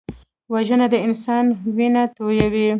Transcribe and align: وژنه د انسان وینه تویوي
وژنه 0.53 0.87
د 0.93 0.95
انسان 1.07 1.45
وینه 1.75 2.03
تویوي 2.15 2.67